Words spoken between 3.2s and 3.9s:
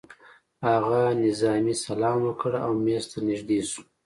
نږدې شو